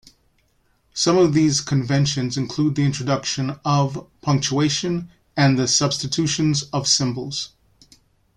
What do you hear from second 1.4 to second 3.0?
conventions include the